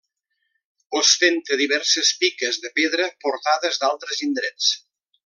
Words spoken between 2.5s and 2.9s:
de